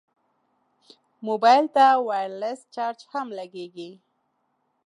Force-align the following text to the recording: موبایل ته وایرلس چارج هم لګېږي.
موبایل 1.27 1.65
ته 1.75 1.85
وایرلس 2.07 2.59
چارج 2.75 2.99
هم 3.11 3.27
لګېږي. 3.39 3.91